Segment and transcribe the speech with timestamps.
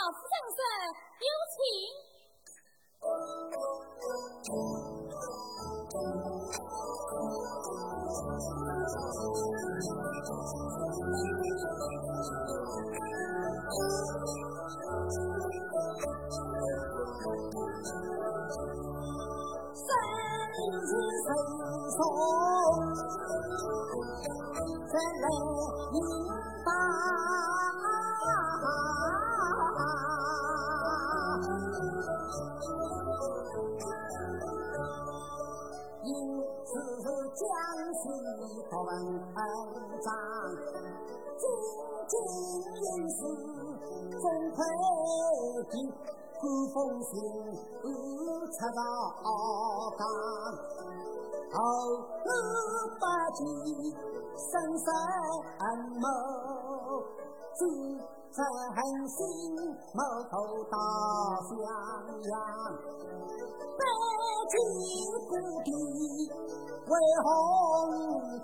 [0.00, 0.56] 老师上课，
[1.20, 2.09] 有请。
[46.80, 47.12] 古风行，
[47.82, 48.80] 出到
[49.98, 50.02] 江，
[51.52, 51.54] 后
[52.24, 52.26] 五
[52.96, 53.04] 百
[53.36, 53.38] 骑，
[54.40, 54.48] 声
[54.80, 54.88] 声
[56.00, 56.08] 谋，
[57.52, 57.60] 志
[58.32, 58.40] 诚
[59.08, 59.20] 心，
[59.92, 60.32] 谋头
[60.70, 60.74] 到
[61.44, 61.52] 襄
[62.24, 62.32] 阳，
[63.76, 63.84] 北
[64.48, 64.56] 京
[65.28, 65.68] 故地
[66.88, 67.28] 为红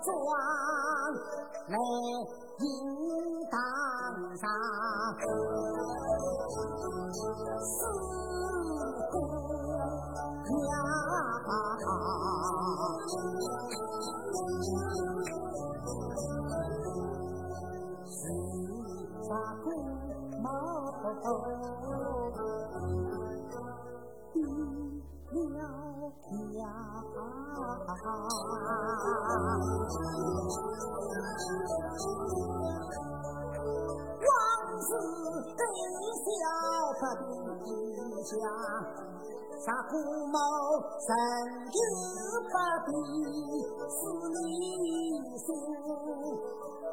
[0.05, 0.13] 妆，
[1.69, 1.75] 来
[2.59, 2.65] 迎
[3.51, 3.55] 当
[4.37, 4.43] 上。
[7.61, 7.75] 四
[9.11, 9.13] 姑
[10.47, 10.69] 娘，
[18.05, 18.11] 四
[19.29, 19.31] 大
[19.63, 19.65] 姑
[20.41, 20.45] 毛
[21.11, 21.15] 比
[21.91, 21.95] 了
[23.49, 23.55] 家，
[25.29, 25.35] 王
[34.79, 34.91] 子
[35.57, 35.61] 更
[36.23, 36.25] 小
[36.99, 37.03] 不
[38.23, 38.31] 下
[39.59, 39.91] 杀虎
[40.31, 40.37] 谋，
[41.03, 41.09] 神
[41.75, 41.77] 有
[42.47, 42.55] 不
[42.85, 42.89] 比，
[43.91, 43.99] 是
[44.31, 44.47] 你
[45.37, 45.45] 心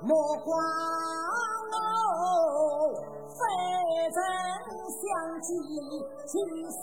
[0.03, 0.11] 莫
[0.43, 0.49] 怪
[1.71, 1.73] 我，
[3.29, 3.39] 非
[4.03, 4.19] 人
[4.91, 5.01] 相
[5.41, 5.47] 见
[6.27, 6.33] 情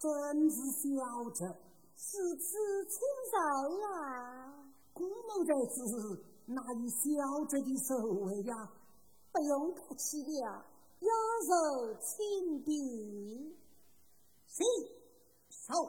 [0.00, 1.46] 真是孝正，
[1.94, 2.98] 是此亲
[3.30, 3.36] 谁
[3.82, 4.54] 呀？
[4.94, 7.94] 顾某在此，哪有孝正的守
[8.24, 8.72] 卫呀？
[9.30, 10.64] 不用客气了。
[11.00, 11.10] 要
[11.46, 13.54] 受亲笔，
[14.46, 14.66] 行，
[15.50, 15.84] 收。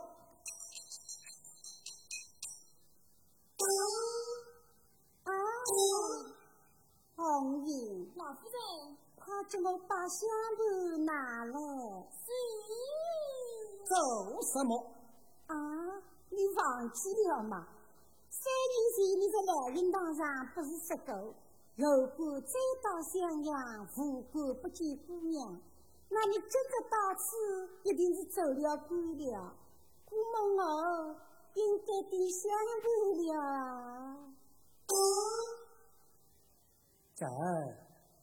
[5.23, 5.31] 啊，
[7.15, 11.53] 红英，老夫人，快叫我把香炉拿来。
[12.11, 12.29] 是。
[13.91, 14.77] 做什么？
[15.47, 15.55] 啊，
[16.29, 17.67] 你忘记了吗？
[18.29, 21.35] 三年前你在南云堂上不是说过？
[21.75, 25.59] 如果再到襄阳，无故不见姑娘，
[26.07, 28.97] 那你这个到此一定是走了鬼
[29.29, 29.53] 了。
[30.05, 31.15] 姑梦哦，
[31.55, 32.49] 应该定相
[32.81, 34.17] 认了。
[37.13, 37.27] 这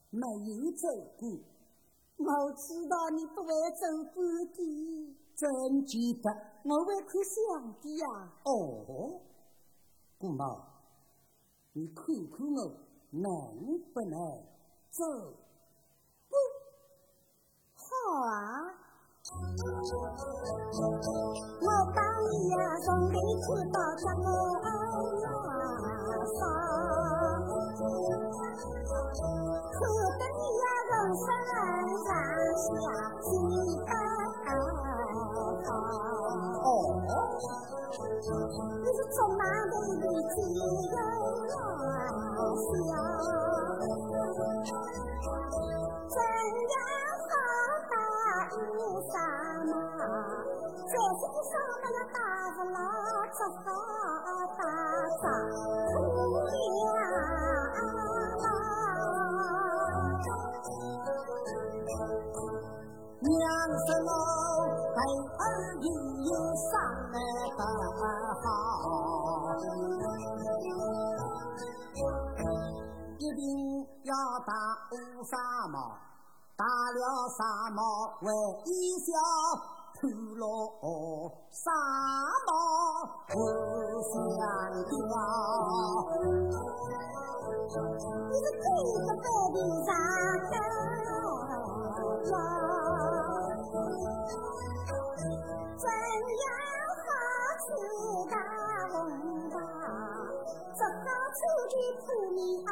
[0.09, 1.29] 没有走过，
[2.17, 4.25] 我知道你不会走过
[4.55, 5.17] 的。
[5.39, 6.29] 真记得，
[6.65, 8.05] 我会看相的呀。
[8.43, 9.21] 哦，
[10.19, 10.45] 姑妈，
[11.73, 12.05] 你看
[12.37, 12.89] 看我。
[13.11, 13.25] 能
[13.95, 14.19] 不能
[14.91, 15.03] 走？
[16.29, 16.37] 不，
[17.73, 17.89] 好
[18.21, 18.69] 啊！
[21.63, 21.67] 我
[21.97, 24.21] 当你呀，从里看到家我
[24.61, 24.69] 那
[26.37, 26.39] 上，
[29.73, 29.81] 看
[30.19, 31.57] 得你呀，人生上
[32.05, 32.07] 下
[33.23, 33.27] 心
[33.87, 33.89] 安
[36.69, 36.71] 哦，
[38.85, 39.73] 你是从哪里
[40.35, 41.01] 进来？
[42.49, 42.91] 想，
[46.09, 46.17] 怎
[46.69, 46.77] 样
[47.29, 47.31] 好
[47.91, 47.93] 大
[48.51, 48.57] 衣
[49.09, 49.13] 裳
[49.67, 49.73] 嘛？
[50.89, 51.53] 在身上
[51.83, 52.17] 那个大
[52.57, 52.77] 不老，
[53.33, 53.67] 只好
[54.57, 54.61] 大
[55.23, 55.25] 仗
[74.91, 75.37] 乌纱
[75.69, 75.93] 帽，
[76.57, 77.45] 打了纱
[77.75, 77.83] 帽，
[78.23, 78.33] 为
[78.65, 79.13] 一笑，
[80.01, 80.43] 丢了
[81.51, 81.71] 纱
[82.47, 82.51] 帽，
[83.29, 83.35] 不
[84.09, 84.13] 相
[84.89, 84.91] 交。
[88.31, 88.65] 你是几
[89.05, 89.57] 个白皮
[89.87, 89.91] 大
[90.49, 90.51] 汉
[91.05, 91.07] 呀？
[95.79, 95.85] 真
[97.05, 97.07] 好
[97.61, 97.69] 气
[98.31, 98.35] 道！
[102.01, 102.71] 铺面啊，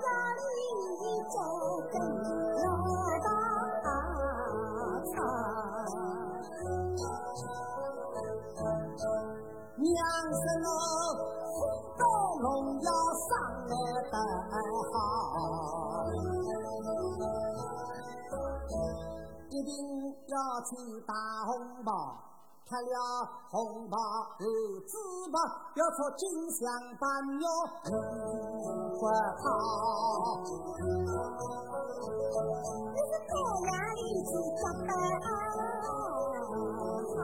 [0.00, 0.04] 家
[0.34, 0.40] 里
[1.30, 1.34] 做
[1.90, 1.94] 根
[2.64, 2.66] 老
[3.22, 3.28] 大
[5.10, 5.12] 草。
[9.76, 9.88] 娘
[10.32, 10.68] 生哦，
[11.54, 11.58] 福
[11.96, 12.02] 高
[12.40, 12.44] 荣
[12.80, 12.88] 耀
[13.28, 13.30] 上
[13.66, 13.72] 来
[14.10, 14.14] 得
[14.92, 14.94] 好，
[19.48, 19.70] 一定
[20.26, 20.34] 要
[20.66, 20.70] 去
[21.06, 21.14] 打
[21.46, 21.48] 红
[21.84, 21.90] 包。
[22.70, 22.94] 拆了
[23.50, 23.98] 红包
[24.38, 24.46] 和
[24.86, 24.94] 纸
[25.32, 25.42] 包，
[25.74, 26.22] 要出金
[26.52, 26.70] 香
[27.00, 27.02] 半
[27.36, 27.42] 鸟
[27.90, 27.92] 五
[28.94, 29.42] 花套。
[32.94, 33.34] 这是高
[33.66, 33.68] 衙
[33.98, 34.88] 里子做得
[37.10, 37.18] 好，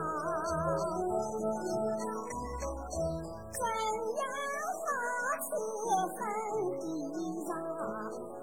[3.55, 3.55] 真
[4.19, 4.21] 要
[4.83, 4.85] 发
[5.47, 5.49] 出
[6.11, 6.19] 粉
[6.83, 6.83] 衣
[7.47, 7.49] 裳，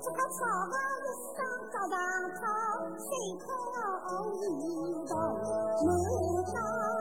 [0.01, 0.41] 这个草
[0.73, 0.75] 帽
[1.05, 1.07] 一
[1.37, 1.93] 上高上
[2.33, 2.41] 草，
[2.97, 3.07] 随
[3.45, 3.47] 口
[4.41, 4.43] 一
[5.05, 5.13] 动
[5.85, 5.87] 满
[6.55, 6.94] 当。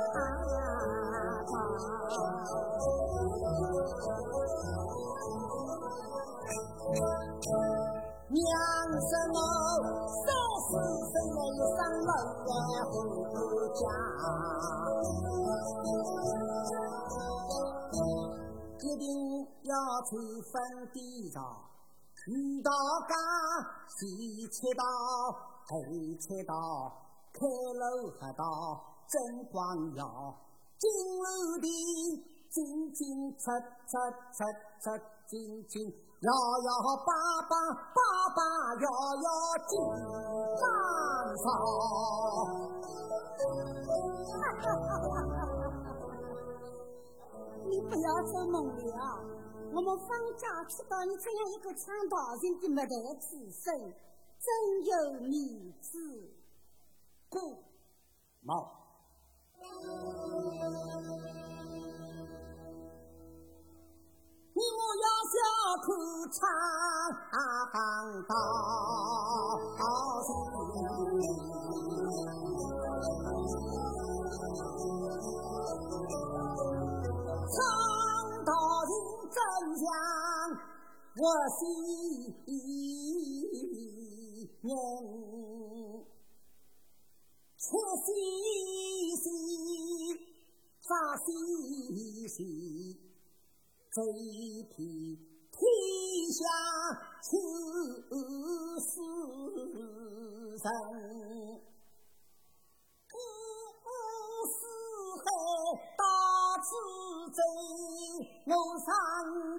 [8.29, 8.45] 娘
[8.99, 9.37] 生我
[10.21, 10.25] 三
[10.59, 10.71] 十
[11.09, 12.09] 岁了，一生没
[12.45, 12.49] 在
[12.91, 12.93] 回
[13.73, 13.81] 家，
[18.79, 19.03] 一定
[19.63, 19.73] 要
[20.09, 20.11] 去
[20.51, 20.53] 坟
[20.93, 20.95] 地
[21.31, 21.35] 上，
[22.27, 22.31] 遇
[22.61, 22.69] 到
[23.09, 23.11] 家
[23.87, 24.83] 西切刀，
[25.69, 25.71] 北
[26.17, 26.53] 切刀，
[27.33, 27.81] 开路
[28.19, 28.43] 黑道
[29.07, 30.01] 真光耀，
[30.77, 30.89] 金
[31.19, 31.67] 楼的
[32.49, 33.45] 进进出
[33.87, 33.93] 出
[34.31, 34.37] 出
[34.81, 34.85] 出
[35.27, 35.73] 进进。
[36.23, 36.69] 摇摇
[37.05, 37.11] 摆
[37.49, 37.53] 摆，
[37.93, 37.99] 摆
[38.33, 38.39] 摆
[38.79, 38.87] 摇
[39.19, 39.27] 摇
[39.67, 39.71] 金
[40.57, 40.63] 刚
[41.35, 41.45] 嫂。
[47.65, 49.19] 你不要做梦了，
[49.73, 50.07] 我们放
[50.37, 53.75] 假吃到你这样一个唱大人的没得子孙，
[54.39, 54.47] 真
[54.85, 55.99] 有面子。
[57.27, 57.41] 过
[58.43, 58.82] 毛。
[64.55, 65.35] 你莫要小
[65.81, 65.87] 看
[66.33, 66.37] 唱
[68.27, 68.31] 到
[70.21, 70.27] 心，
[77.47, 77.55] 唱
[78.43, 78.51] 到
[78.83, 78.91] 人
[79.31, 79.37] 真
[79.79, 79.83] 像
[81.15, 81.23] 我
[81.57, 81.61] 心
[91.23, 91.31] 咋
[91.87, 92.99] 兮兮。
[93.93, 94.75] 这一片
[95.53, 95.55] 天
[96.33, 96.39] 下
[97.23, 97.29] 出
[98.79, 98.91] 世
[100.59, 100.65] 人，
[103.07, 103.15] 五
[103.79, 103.87] 五
[104.49, 104.57] 四
[105.21, 105.25] 海
[105.95, 106.03] 大
[106.59, 106.67] 自
[107.31, 107.39] 在，
[108.47, 108.87] 我上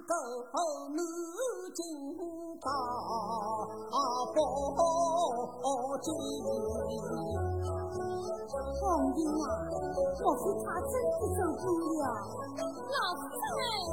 [0.06, 0.12] 沟
[0.90, 0.98] 南
[1.72, 1.78] 京
[2.60, 2.66] 到
[4.34, 4.36] 北
[6.02, 7.73] 京。
[8.82, 8.86] 王
[9.16, 9.48] 爷啊，
[10.20, 11.64] 莫非他真的走丢
[11.98, 12.04] 了？
[12.58, 13.20] 老夫
[13.56, 13.92] 人，我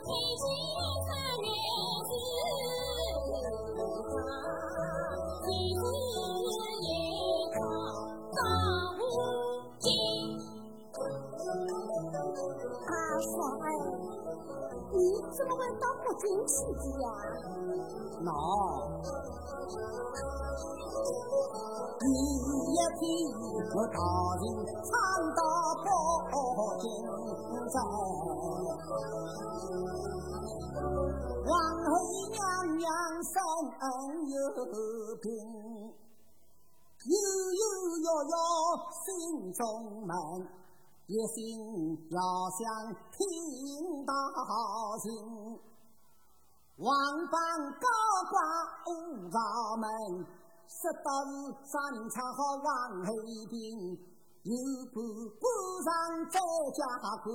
[0.00, 0.04] 最
[0.36, 0.44] 近
[1.06, 1.08] 他
[1.40, 1.44] 了
[2.06, 2.10] 事，
[5.44, 5.78] 几日
[6.82, 6.88] 也
[7.54, 7.58] 到
[8.32, 8.38] 大
[8.98, 9.00] 屋
[9.78, 9.84] 京。
[12.86, 12.90] 阿
[13.20, 13.34] 嫂，
[14.92, 14.96] 你
[15.36, 15.84] 怎么会到
[16.16, 17.06] 北京去的呀？
[18.24, 18.28] 喏。
[22.00, 23.04] 第一天，
[23.68, 24.00] 我大
[24.40, 24.44] 人
[24.80, 24.88] 唱
[25.36, 25.40] 到
[25.84, 25.86] 北
[26.80, 26.84] 京
[27.68, 27.76] 城，
[31.44, 31.48] 皇
[31.84, 31.86] 后
[32.32, 32.34] 娘
[32.78, 32.88] 娘
[33.20, 33.36] 生
[34.24, 34.32] 有
[35.20, 35.24] 病，
[37.04, 37.12] 悠
[37.52, 37.62] 悠
[38.00, 38.34] 悠悠
[39.04, 39.04] 心
[39.52, 39.60] 中
[40.06, 40.10] 闷，
[41.08, 41.36] 一心
[42.10, 42.16] 要
[42.56, 42.64] 想
[43.12, 43.20] 听
[44.06, 44.10] 大
[45.02, 45.04] 信，
[46.78, 46.92] 王
[47.32, 47.40] 榜
[47.80, 47.88] 高
[48.28, 48.36] 挂
[48.84, 49.36] 五朝
[49.80, 49.88] 门。
[50.68, 51.32] 说到是
[51.64, 51.72] 山
[52.10, 52.68] 唱好王
[53.06, 53.08] 后
[53.48, 53.96] 兵，
[54.42, 54.52] 有
[54.92, 55.00] 个
[55.40, 55.42] 官
[55.86, 55.88] 上
[56.28, 56.36] 在
[56.76, 56.84] 家
[57.24, 57.32] 过，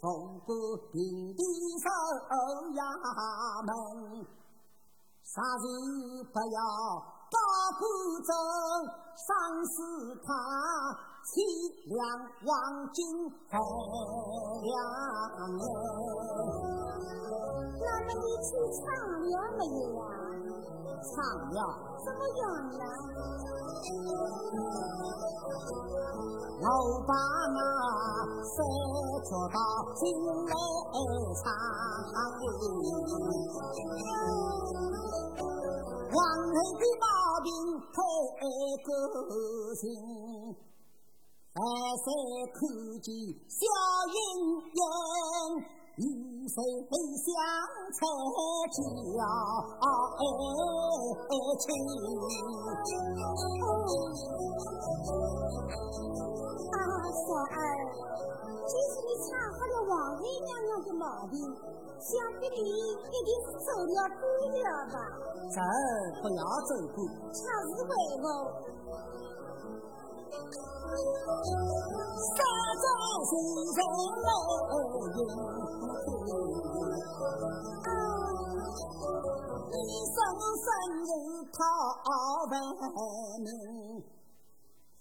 [0.00, 0.50] 奉过
[0.90, 0.96] 平
[1.36, 1.40] 地
[1.78, 1.86] 守
[2.74, 2.82] 衙
[3.62, 4.26] 门，
[5.22, 5.64] 啥事
[6.32, 6.58] 不要
[7.30, 7.38] 把
[7.78, 7.82] 官
[8.26, 8.32] 走，
[9.14, 9.28] 赏
[9.62, 9.76] 识
[10.26, 10.28] 他
[11.24, 11.32] 凄
[11.88, 11.98] 凉
[12.44, 12.52] 王
[12.92, 12.98] 金
[13.48, 13.58] 海
[14.64, 14.66] 两
[15.56, 15.62] 年。
[17.78, 18.82] 那么你去唱
[19.18, 20.00] 了没有呀？
[20.98, 21.14] 唱
[21.52, 21.58] 了。
[21.98, 22.82] 怎么样呢？
[26.60, 26.64] 我
[27.06, 27.12] 把
[27.54, 27.60] 那
[28.42, 28.56] 三
[29.22, 29.58] 角刀
[29.94, 30.52] 进来
[31.38, 31.46] 唱，
[36.08, 37.04] 王后的毛
[37.44, 37.46] 病
[37.92, 37.96] 太
[38.84, 38.88] 个
[39.74, 39.86] 性，
[41.54, 41.60] 二
[42.04, 42.06] 三
[42.52, 42.60] 看
[43.00, 43.08] 见
[43.48, 43.64] 小
[44.12, 44.16] 英
[44.68, 44.80] 英。
[45.98, 46.02] 雨
[46.46, 46.54] 水
[47.18, 47.26] 香
[47.90, 48.06] 菜椒
[48.70, 48.78] 青，
[56.70, 57.58] 啊，三儿，
[58.62, 61.34] 这是你查好了王妃娘娘的毛病，
[61.98, 64.22] 想必你一定是走了鬼
[64.62, 64.94] 了吧？
[65.50, 67.02] 侄儿不要走鬼，
[67.34, 67.42] 恰
[67.74, 67.90] 是为
[68.22, 68.24] 何？
[72.36, 72.38] 三
[72.78, 72.84] 朝
[73.24, 73.32] 心
[73.74, 73.80] 中
[74.18, 74.32] 没有
[77.86, 77.90] 啊，
[79.72, 80.16] 一生
[80.64, 80.66] 生
[81.00, 81.10] 日
[81.52, 81.58] 讨
[82.50, 82.52] 文
[83.40, 83.48] 明，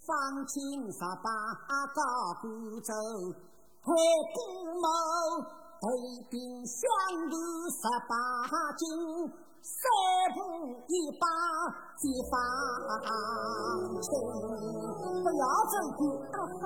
[0.05, 0.07] 放
[0.47, 0.55] 青
[0.91, 1.27] 十八
[1.93, 1.99] 高
[2.41, 2.45] 古
[2.81, 2.91] 走，
[3.83, 3.85] 黑
[4.33, 4.37] 古
[4.79, 4.87] 某
[5.81, 5.83] 头
[6.31, 6.79] 顶香
[7.29, 7.33] 炉
[7.69, 8.11] 十八
[8.77, 8.81] 斤，
[9.61, 9.81] 三
[10.33, 10.39] 步
[10.87, 11.25] 一把
[11.97, 12.33] 解放
[14.01, 14.09] 青，
[15.23, 16.01] 不要走鬼。
[16.31, 16.65] 啊哈，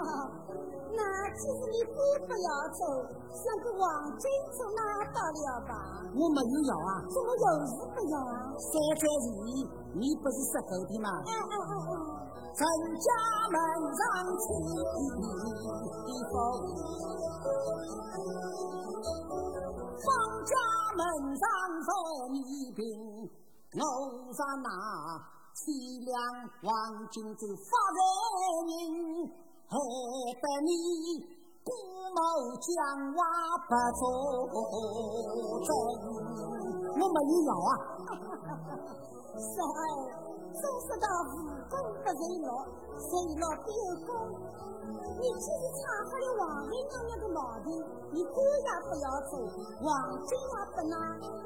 [0.93, 0.99] 那
[1.33, 1.95] 既是你非
[2.27, 2.81] 不要走，
[3.31, 3.85] 想个王
[4.19, 4.81] 真走哪
[5.11, 5.71] 到了吧？
[6.13, 8.53] 我没有要啊，怎么又是不要啊？
[8.59, 9.25] 三在是
[9.93, 11.09] 你不是十狗的吗？
[12.53, 12.59] 陈
[12.99, 13.07] 家
[13.49, 13.55] 门
[13.95, 13.99] 上
[14.37, 14.43] 起
[16.31, 16.35] 风，
[19.97, 20.07] 方
[20.45, 20.53] 家
[20.95, 21.01] 门
[21.35, 21.43] 上
[21.85, 21.89] 分
[22.35, 22.79] 一平，
[23.75, 23.79] 我
[24.33, 24.69] 上那
[25.51, 25.61] 凄
[26.05, 26.11] 凉
[26.63, 26.69] 黄
[27.11, 27.99] 金子发人
[28.67, 28.71] 民，
[29.67, 29.73] 害
[30.41, 30.71] 得你
[31.63, 31.69] 顾
[32.15, 32.19] 某
[32.57, 32.67] 讲
[33.13, 33.19] 话
[33.67, 34.01] 不作
[35.65, 35.69] 证。
[36.91, 37.71] 我没有要啊，
[40.59, 42.49] 总说到无功不随落，
[42.97, 44.09] 随落必有功。
[45.19, 47.71] 你既是唱好了王妃娘娘的毛病，
[48.11, 49.33] 你官也不要走，
[49.81, 49.89] 王
[50.25, 50.95] 真也不拿，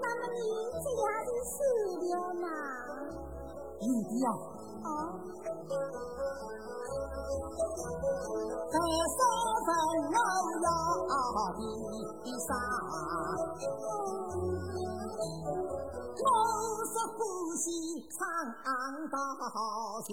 [0.02, 0.40] 那么你
[0.82, 1.56] 这样就死
[2.00, 2.48] 了嘛？
[3.82, 4.28] 有的呀。
[4.86, 4.88] 啊，
[8.72, 8.76] 在
[9.16, 9.20] 三
[9.66, 9.70] 分
[10.12, 10.18] 我要
[10.62, 10.68] 的
[12.46, 12.52] 啥？
[16.18, 16.28] 我
[16.86, 17.18] 是呼
[17.56, 17.66] 吸
[18.10, 18.20] 长
[19.10, 19.16] 道
[20.06, 20.10] 行，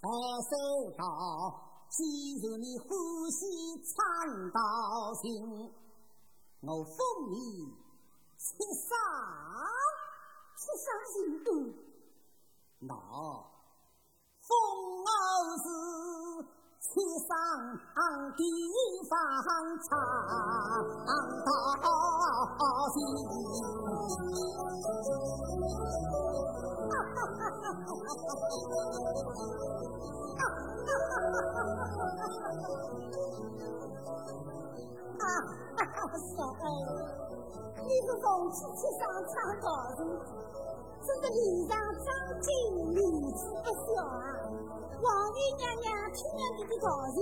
[0.00, 0.06] 在
[0.48, 0.52] 山
[0.96, 1.00] 道，
[1.88, 1.96] 既
[2.42, 2.86] 然你呼
[3.30, 3.40] 吸
[3.82, 3.94] 长
[4.52, 4.58] 道
[5.14, 5.26] 行，
[6.62, 6.96] 我封
[7.30, 7.34] 你
[8.36, 8.46] 七
[8.86, 8.90] 上
[10.56, 11.48] 七上行动，
[12.80, 12.92] 那
[14.48, 14.50] 风
[15.04, 15.08] 儿
[15.60, 15.66] 是
[16.80, 16.88] 七
[17.28, 17.30] 上
[18.34, 18.42] 地
[19.10, 19.12] 方
[19.84, 19.90] 长
[21.84, 21.86] 道
[22.94, 22.96] 行。
[35.18, 35.22] 啊
[35.76, 36.66] 哈哈，三儿，
[37.84, 39.66] 你是从七七上唱高
[39.98, 40.00] 人，
[41.02, 41.36] 这是脸
[41.68, 42.06] 上长
[42.40, 42.48] 金，
[42.94, 42.96] 面
[43.36, 44.16] 子不小啊！
[44.98, 47.18] 王妃娘娘听了你的高人，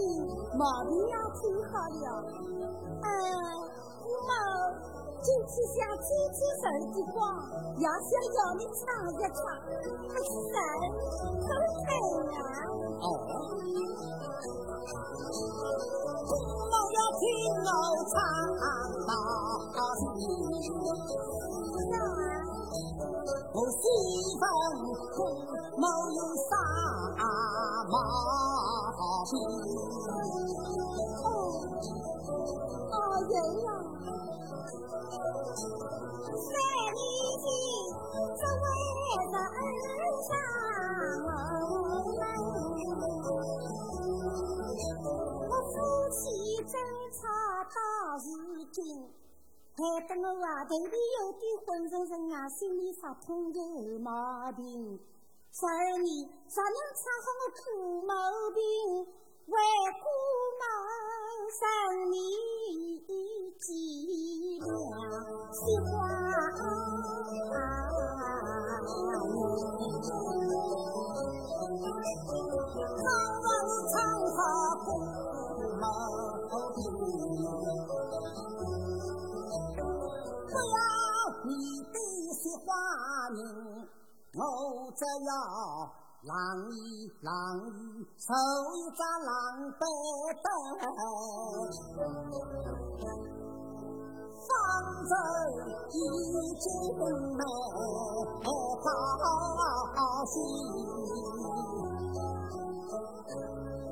[0.56, 2.06] 毛病也听好了。
[3.04, 3.09] 嗯，
[4.00, 4.33] 我们
[5.21, 7.21] 今天想追追神的光，
[7.76, 8.80] 也想要你唱
[9.12, 9.40] 一唱，
[10.09, 10.56] 不是神，
[11.37, 11.88] 怎么开
[12.33, 12.40] 啊？
[12.97, 13.04] 哦，
[16.26, 17.23] 我要听
[17.61, 17.68] 我
[18.09, 18.14] 唱
[19.06, 19.12] 到
[20.14, 20.18] 底。
[23.52, 23.83] 我西
[24.40, 24.42] 风
[25.14, 25.16] 苦，
[25.76, 25.85] 没
[26.16, 26.50] 有啥
[27.88, 27.95] 毛
[29.30, 29.33] 病。
[31.25, 31.26] 哦，
[32.92, 32.95] 哦，
[33.33, 33.68] 有呀。
[36.37, 36.49] 三
[36.95, 36.99] 年
[37.42, 37.45] 前，
[38.37, 38.66] 这为
[39.23, 40.30] 人上，
[45.49, 45.75] 我夫
[46.11, 46.14] 妻
[46.64, 46.75] 争
[47.12, 47.18] 吵
[47.73, 47.76] 到
[48.18, 48.26] 如
[48.71, 48.76] 今。
[49.76, 53.61] 害得我啊，头里有点昏沉沉啊，心里发痛有
[53.99, 54.11] 毛
[54.52, 54.99] 病。
[55.52, 56.09] 十二年，
[56.49, 58.14] 啥人查好我苦毛
[58.54, 58.59] 病？
[59.47, 59.52] 为
[60.00, 60.09] 姑
[60.59, 60.64] 妈
[61.52, 61.61] 生
[62.11, 62.14] 你
[63.61, 64.66] 几两
[65.52, 65.87] 喜欢
[72.97, 73.06] 常
[73.42, 73.47] 常
[73.92, 73.95] 唱
[74.37, 74.38] 他
[74.85, 74.88] 苦
[75.78, 75.85] 毛
[76.75, 76.80] 病。
[81.47, 81.53] 你
[81.93, 81.97] 的
[82.35, 82.69] 些花
[83.31, 83.38] 名，
[84.35, 84.41] 我
[84.97, 85.31] 只要
[86.26, 86.35] 郎
[86.73, 86.76] 一
[87.23, 87.31] 郎
[87.71, 88.29] 一手
[88.75, 89.31] 一张郎
[89.79, 89.83] 白
[90.43, 90.47] 灯，
[94.43, 94.49] 方
[95.07, 95.12] 舟
[95.88, 95.95] 一
[96.59, 96.67] 进
[96.99, 97.00] 门
[99.95, 100.35] 高兴。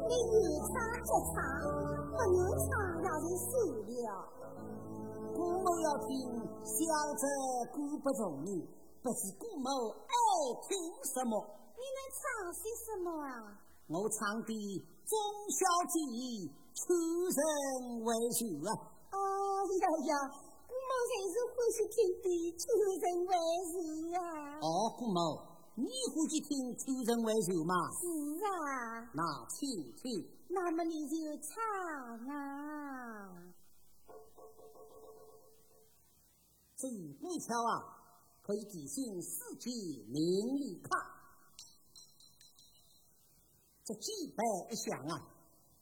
[0.06, 0.12] 你
[0.68, 1.34] 唱越唱，
[2.11, 2.68] 不能唱
[3.00, 3.49] 也就死
[3.87, 4.33] 了。
[5.64, 6.28] 姑母要听，
[6.61, 6.85] 小
[7.16, 7.25] 者
[7.73, 8.68] 姑不容易，
[9.00, 9.64] 不知顾母
[9.97, 10.12] 爱
[10.68, 10.76] 听
[11.14, 11.40] 什么。
[11.73, 13.56] 你能唱些什么啊？
[13.88, 14.52] 我唱的
[15.09, 15.16] 忠
[15.49, 16.92] 孝节，出
[17.33, 18.76] 人为主啊！
[19.09, 19.16] 哦
[19.80, 20.12] 呀呀，
[20.68, 22.28] 姑母才是欢喜听的
[22.61, 22.68] 出
[23.00, 23.33] 人为
[23.73, 23.73] 事
[24.21, 24.61] 啊！
[24.61, 25.40] 哦，姑母，
[25.76, 27.73] 你欢喜听抽人为首嘛？
[27.97, 28.04] 是
[28.44, 29.66] 啊，那请
[29.97, 30.28] 请。
[30.47, 33.33] 那么你就唱啊。
[36.84, 37.80] 这一步桥啊，
[38.42, 39.70] 可以提醒世界
[40.12, 40.20] 名
[40.60, 40.90] 利卡。
[43.82, 45.16] 这几百一响啊，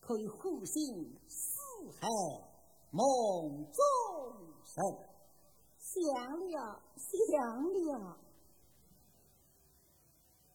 [0.00, 1.59] 可以呼醒四
[1.99, 2.06] 海
[2.92, 3.02] 梦
[3.73, 3.82] 中
[4.76, 4.76] 人。
[5.82, 5.99] 想
[6.38, 7.11] 了，想
[7.64, 8.16] 了。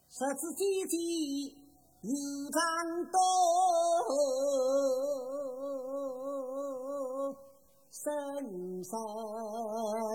[0.07, 0.95] 十指尖尖
[2.03, 2.09] 有
[2.53, 2.57] 长
[3.11, 3.19] 刀，
[7.89, 8.97] 生杀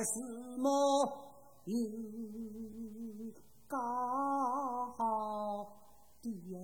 [0.05, 0.21] 死
[0.59, 1.07] 莫
[1.65, 1.75] 有
[3.67, 3.77] 高
[6.21, 6.51] 低。
[6.51, 6.59] 哟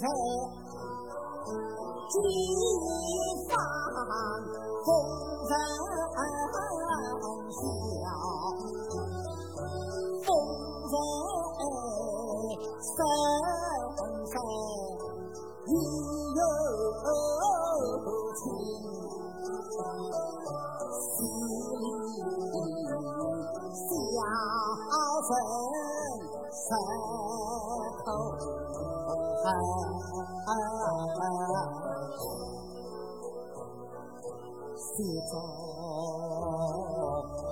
[0.00, 0.08] 在
[2.10, 2.97] 地
[34.98, 35.32] 写着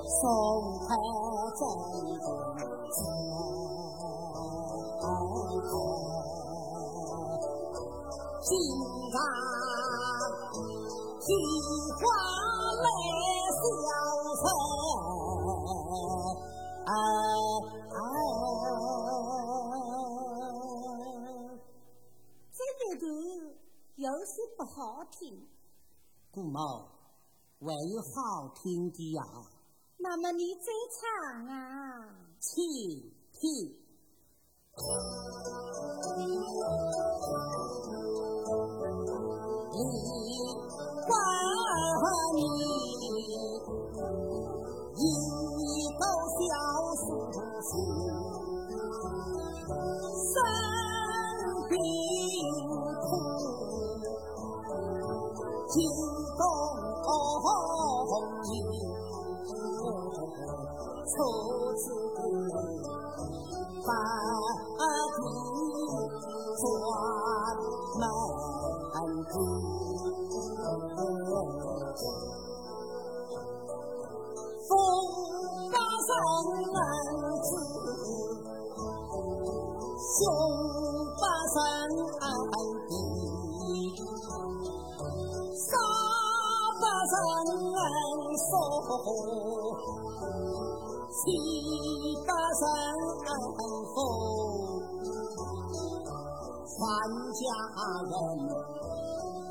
[0.02, 0.20] 宋
[0.82, 0.88] 太
[1.54, 1.62] 宗
[2.90, 2.98] 前
[8.42, 8.50] 金
[9.12, 9.16] 刚
[11.20, 11.24] 提
[11.94, 12.02] 花
[12.82, 12.84] 来。
[14.36, 14.44] 消
[23.96, 25.48] 有些不好听，
[26.30, 26.60] 顾某
[27.66, 29.22] 还有好听的呀。
[29.98, 32.06] 那么你再唱啊，
[32.38, 32.62] 请
[33.32, 33.42] 听。
[39.72, 40.15] 一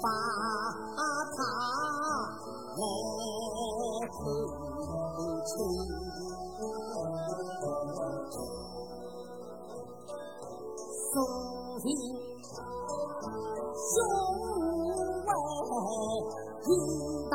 [0.06, 0.08] 把
[1.36, 1.38] 他
[2.46, 2.98] 来
[4.14, 4.16] 看
[5.46, 5.48] 亲，
[11.10, 11.12] 苏
[11.82, 11.84] 醒
[13.82, 13.84] 兄
[15.26, 15.28] 为
[16.62, 16.64] 一
[17.32, 17.34] 大。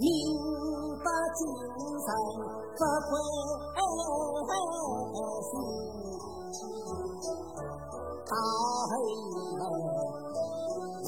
[0.00, 0.08] 明
[1.04, 1.38] 白精
[2.00, 2.08] 神
[2.78, 3.12] 不归
[5.50, 5.52] 心，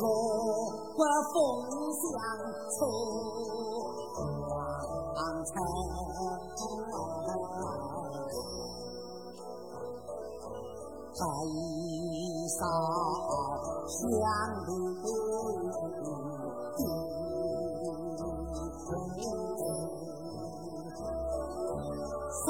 [0.03, 0.09] 若
[0.97, 1.01] 不
[1.33, 1.35] 风
[2.03, 2.11] 向
[2.75, 2.77] 出
[5.15, 5.53] 黄尘，
[11.13, 11.23] 悲
[12.59, 12.61] 伤
[13.87, 13.97] 相
[14.67, 14.71] 离。
[22.43, 22.47] 彩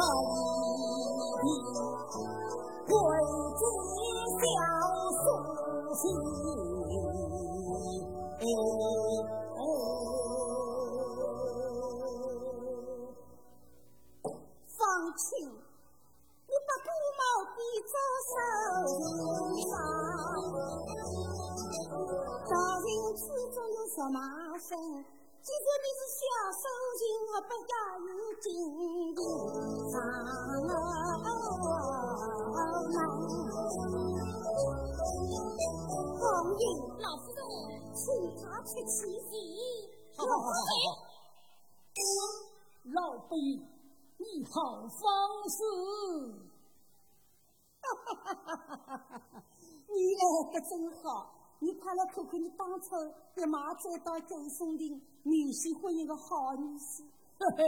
[24.13, 24.21] 什么
[24.59, 24.77] 身？
[25.41, 26.23] 既说你是小
[26.53, 26.69] 手
[27.01, 27.01] 情，
[27.33, 28.45] 我不要有金
[29.15, 29.19] 的
[29.89, 29.95] 上
[30.45, 30.69] 门。
[36.21, 36.63] 王爷，
[37.01, 37.41] 老夫人，
[37.97, 38.05] 请
[38.37, 38.93] 他出去
[39.31, 39.33] 席。
[40.15, 40.53] 好好好好
[41.97, 42.05] 好，
[42.93, 43.57] 老伯爷，
[44.19, 45.03] 你好方
[45.49, 45.57] 式。
[47.81, 49.01] 哈哈哈哈哈
[49.33, 49.41] 哈！
[49.89, 50.23] 你来
[50.53, 50.71] 的真
[51.03, 51.42] 好。
[51.63, 52.91] 你快来看看，你当初
[53.37, 57.07] 一马走到周松亭，女婿婚姻个好女婿。
[57.39, 57.63] 嘿嘿，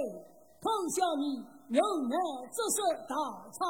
[0.58, 1.38] 碰巧你
[1.70, 2.14] 牛眼
[2.50, 3.14] 只是稻
[3.54, 3.62] 草。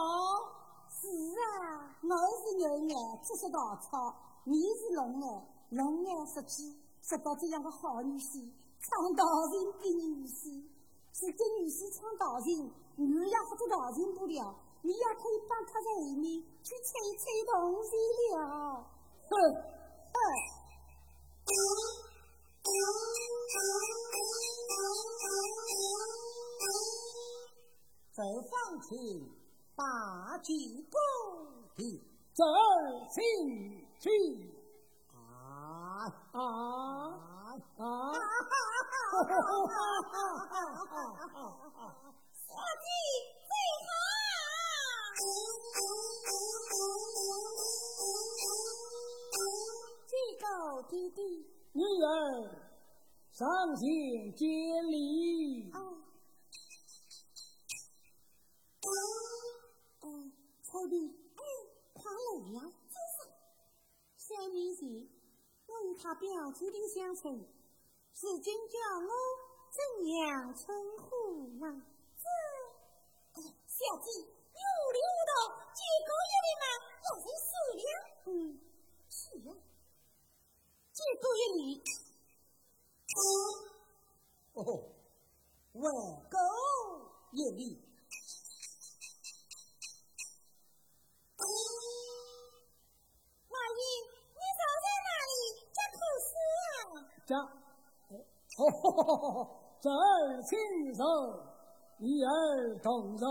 [0.88, 4.16] 是啊，我是牛眼只是稻草，
[4.48, 8.48] 你是龙眼，龙眼是鸡，识到这样个好女婿，
[8.80, 10.64] 唱大人的女婿。
[11.12, 17.92] 是个女婿唱大人，女也不做大人不了，你也可以帮他在后面去吹吹东西
[18.32, 18.88] 了。
[19.28, 19.74] 哼。
[28.16, 29.28] 这放情
[29.74, 30.96] 大吉公
[31.74, 31.78] 的
[32.32, 32.44] 这
[33.10, 33.20] 请
[33.98, 34.08] 去
[35.10, 35.14] 啊
[36.32, 36.38] 啊
[37.78, 38.12] 啊！
[42.34, 42.86] 小弟
[43.48, 43.52] 最
[43.86, 43.88] 好，
[50.14, 51.20] 这个弟弟。
[51.72, 52.48] 女儿
[53.32, 54.46] 上前见
[54.92, 55.72] 礼。
[55.72, 55.80] 啊，
[60.02, 61.42] 嗯，彩礼，哎，
[61.94, 63.26] 快来呀，坐上。
[64.16, 65.08] 小女婿，
[65.66, 67.44] 我与他表兄弟相称，
[68.14, 69.10] 是君叫我
[69.72, 70.62] 怎样称
[70.98, 71.82] 呼啊？
[73.34, 75.58] 这，小姐，你无理无道，
[99.84, 101.04] 这儿亲手，
[101.98, 103.26] 女儿动手。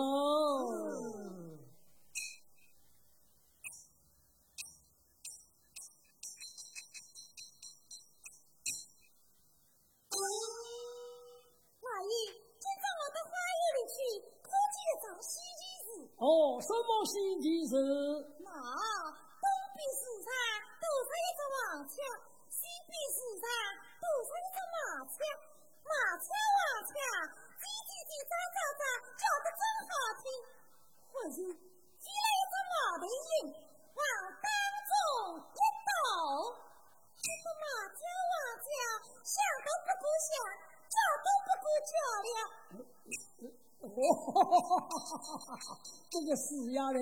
[46.12, 47.00] 这个死丫头，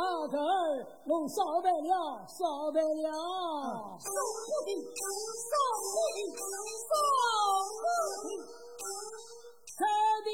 [0.00, 3.10] 阿哥儿弄烧白了，烧白了，
[4.00, 6.16] 烧不停，烧不停，
[6.88, 6.90] 烧
[7.80, 7.82] 不
[8.28, 8.30] 停，
[9.76, 9.78] 快
[10.24, 10.28] 点！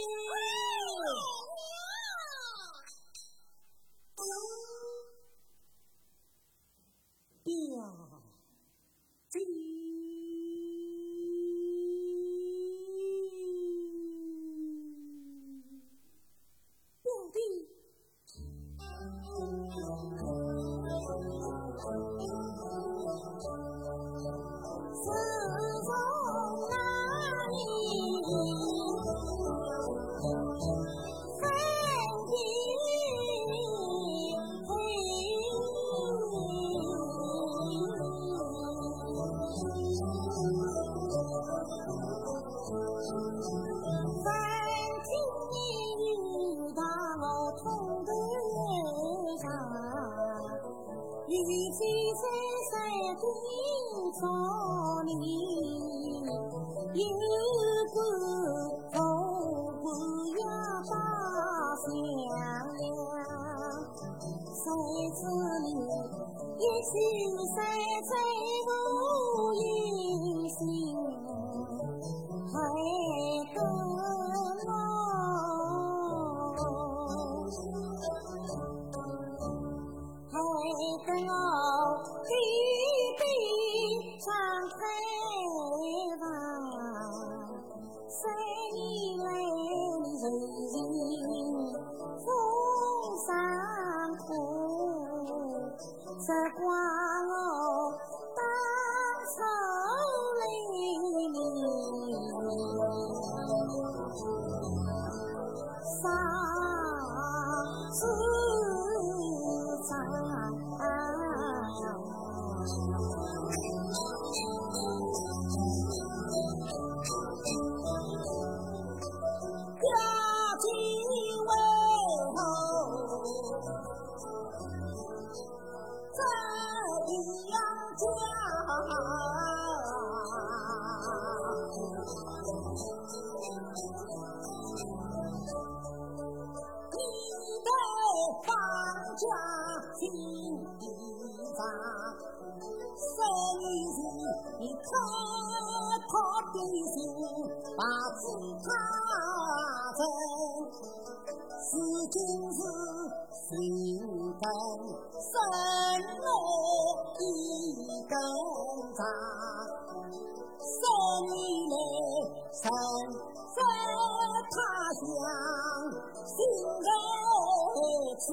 [166.87, 168.27] 我今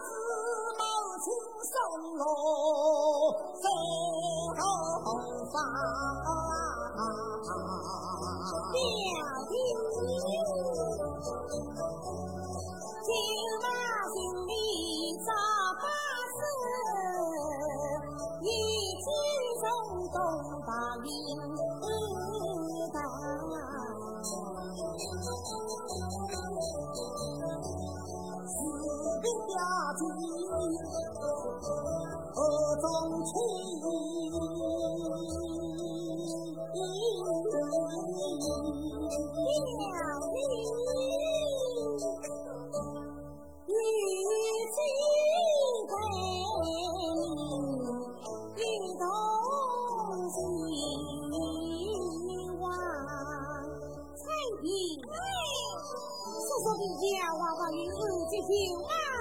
[0.00, 0.08] 只
[0.78, 0.82] 某
[1.22, 1.26] 青
[1.70, 1.74] 山
[2.18, 2.22] 绿
[3.60, 3.64] 水
[5.04, 5.06] 红
[5.52, 5.54] 山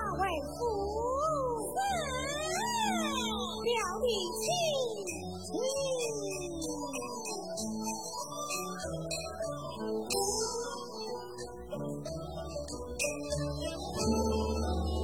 [0.04, 0.20] 大卫
[0.58, 0.60] 夫
[1.72, 1.80] 人
[3.64, 4.44] 表弟亲
[5.48, 5.50] 情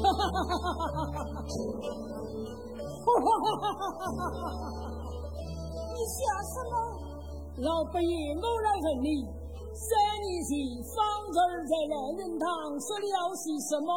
[0.04, 1.32] 哈哈哈哈哈哈哈
[3.20, 4.60] 哈哈哈哈
[5.96, 6.76] 你笑什么？
[7.60, 9.08] 老本爷我来问你
[9.74, 9.88] 三
[10.22, 10.52] 年前
[10.84, 10.96] 方
[11.32, 12.46] 才在乱伦堂
[12.80, 13.92] 说了些什么？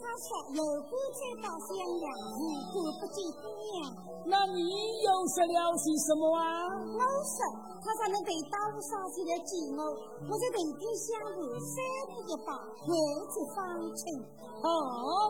[0.00, 2.06] 他说有姑再到襄阳，
[2.38, 2.40] 无
[2.72, 3.44] 故不见姑
[3.76, 3.92] 娘。
[4.24, 4.60] 那你
[5.02, 6.42] 又说了些什么啊？
[6.78, 7.72] 我说。
[7.82, 11.34] 他才能对刀杀起来见我，我在门边相会，
[11.66, 11.82] 三
[12.14, 12.94] 步一把，回
[13.26, 13.58] 去方
[13.90, 14.00] 成。
[14.62, 14.70] 哦，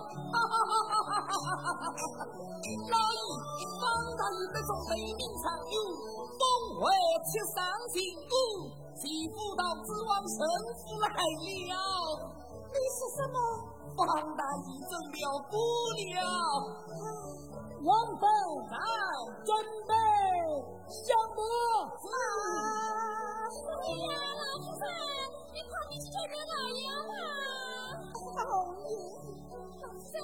[0.05, 2.29] 哈哈哈哈哈哈哈哈！
[2.93, 3.89] 老爷，方
[4.21, 5.81] 大人得中美名长友，
[6.37, 6.45] 封
[6.85, 6.93] 为
[7.25, 8.37] 七上刑部，
[9.01, 10.45] 齐辅导之王神
[10.77, 11.75] 父来了。
[12.69, 13.37] 你是什么？
[13.97, 15.17] 王大喜正了
[15.51, 15.55] 不
[16.01, 16.21] 了，
[17.85, 18.23] 王妃
[18.71, 18.77] 来
[19.45, 19.51] 准
[19.87, 19.93] 备
[20.89, 21.39] 香馍
[22.01, 22.05] 馍。
[23.69, 24.85] 哎呀，老夫人，
[25.53, 27.13] 你快去叫叫老爷吧。
[28.39, 28.51] 老
[28.81, 28.91] 爷，
[29.83, 30.17] 老夫人，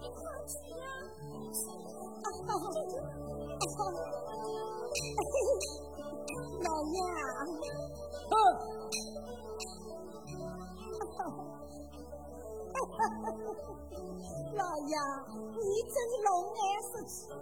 [0.00, 0.82] 你快去呀。
[6.62, 6.96] 老爷。
[8.30, 8.32] 哼。
[14.56, 14.96] 老爷，
[15.56, 17.32] 你真是龙颜失气，遇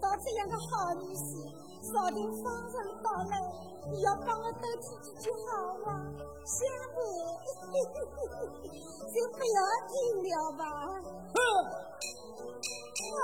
[0.00, 1.28] 到这样的好女婿，
[1.82, 3.32] 少定方人到来，
[3.90, 5.86] 你要帮我多提几句好话，
[6.44, 6.56] 相
[6.94, 6.96] 婆，
[9.12, 9.92] 就不要听
[10.24, 10.28] 了
[10.58, 10.62] 吧。
[11.34, 11.36] 哼、
[13.14, 13.16] 啊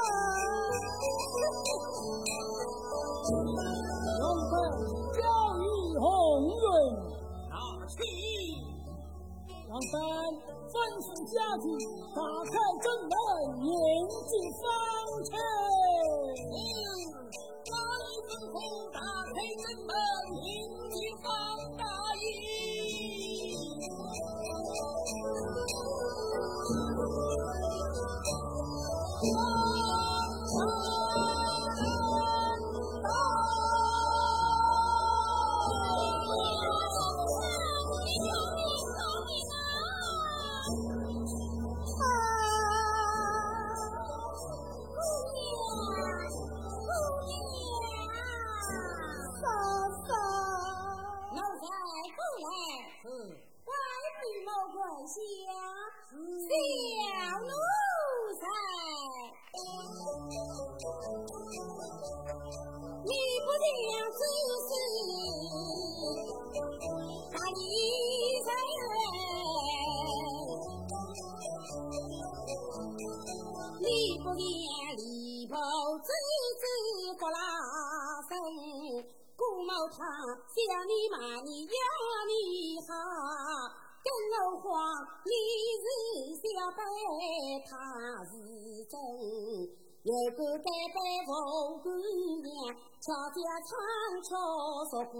[4.21, 4.53] 龙凤
[5.13, 5.19] 教
[5.57, 5.59] 育
[5.99, 6.01] 红
[6.61, 6.73] 润，
[7.49, 7.55] 拿
[7.87, 7.99] 去。
[9.71, 9.95] 王三
[10.67, 11.71] 吩咐下去，
[12.11, 12.19] 打
[12.51, 13.15] 开正门，
[13.63, 13.71] 迎
[14.27, 14.67] 接方
[15.23, 15.39] 才。
[16.51, 16.59] 嗯，
[17.71, 18.59] 哪一吩咐
[18.91, 18.99] 打
[19.31, 19.95] 开正门，
[79.91, 79.99] 顾某他
[80.55, 81.75] 想你骂你要
[82.31, 82.95] 你好。
[84.01, 84.71] 跟我话，
[85.27, 85.29] 你
[85.83, 85.85] 是
[86.41, 86.81] 晓得
[87.69, 87.75] 他
[88.25, 88.33] 是
[88.89, 88.95] 真，
[90.03, 91.29] 有个单单富
[91.83, 91.85] 姑
[92.41, 92.49] 娘，
[93.03, 93.69] 巧家唱
[94.25, 94.31] 巧
[94.89, 95.15] 说不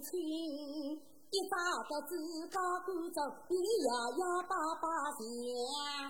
[0.00, 1.54] 清，一早
[1.90, 2.16] 到自
[2.48, 5.20] 家赶走，你摇摇摆摆像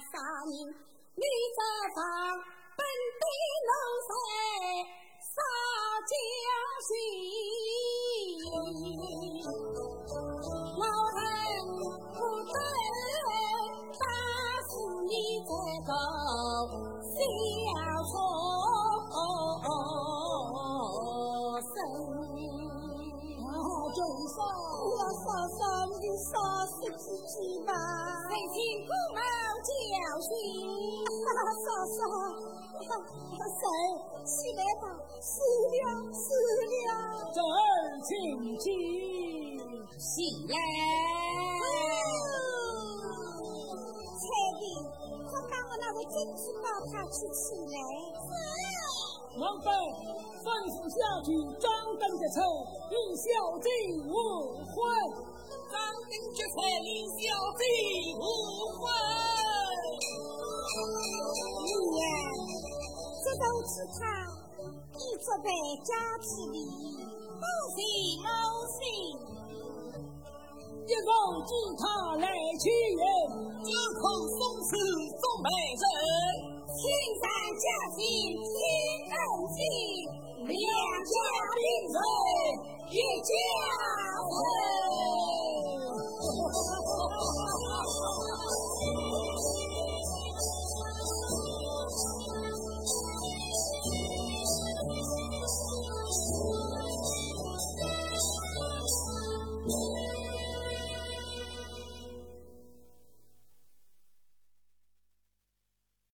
[0.07, 0.15] 啥
[0.47, 0.71] 人？
[1.17, 1.25] 你
[1.57, 1.61] 这
[1.97, 1.99] 上
[2.77, 2.81] 本
[3.19, 3.25] 地
[3.67, 3.71] 奴
[4.07, 4.11] 才
[5.33, 5.39] 少
[6.09, 6.13] 将
[6.87, 6.91] 心。
[10.79, 11.17] 老汉
[12.13, 12.19] 不
[12.51, 12.55] 得
[13.99, 14.05] 打
[14.69, 14.71] 死
[15.09, 15.13] 你
[15.49, 15.51] 这
[15.87, 15.91] 个
[17.13, 17.17] 小
[18.11, 18.15] 畜
[21.63, 21.75] 生！
[23.41, 23.49] 啊，
[23.95, 23.99] 众
[24.35, 24.37] 生，
[24.99, 26.31] 要杀杀你杀
[26.67, 27.73] 死自己吧！
[28.29, 29.17] 谁听父母
[29.69, 29.71] 教
[30.29, 30.31] 训？
[31.63, 31.67] 嫂
[31.97, 32.01] 嫂，
[32.83, 33.65] 谁
[34.25, 34.85] 起来吧？
[35.21, 35.41] 死
[35.71, 36.25] 了，死
[36.67, 36.91] 了！
[37.33, 37.55] 这儿
[38.03, 38.11] 请
[38.59, 38.65] 起。
[39.99, 40.15] 起
[40.49, 40.55] 来！
[44.19, 44.25] 彩
[44.59, 44.63] 礼，
[45.31, 47.77] 快把我那个金子抱他去起来！
[49.39, 49.67] 王妃，
[50.43, 52.43] 吩咐下去张灯结彩，
[52.91, 53.25] 与小
[53.63, 53.69] 姐
[54.07, 54.13] 无
[54.75, 54.75] 婚。
[55.71, 55.79] 张
[56.11, 57.63] 灯结彩，与小姐
[58.19, 58.21] 无
[58.77, 58.83] 婚。
[63.43, 64.07] 都是他
[64.95, 65.51] 一作败
[65.83, 65.91] 家
[66.23, 66.63] 之礼，
[67.43, 67.83] 不行，
[68.23, 68.27] 不
[68.71, 68.79] 行。
[70.87, 71.11] 一奉
[71.43, 71.83] 知他
[72.23, 72.27] 来
[72.63, 73.03] 取人，
[73.65, 74.03] 只恐
[74.39, 74.71] 送死
[75.19, 75.85] 做媒人。
[76.71, 76.79] 青
[77.19, 77.23] 山
[77.59, 77.65] 佳
[77.97, 77.99] 兴
[78.47, 78.55] 亲
[79.11, 79.15] 恩
[79.51, 79.59] 情，
[80.47, 80.55] 两
[81.05, 81.13] 家
[81.55, 81.59] 并
[81.93, 81.95] 成
[82.91, 83.31] 一家。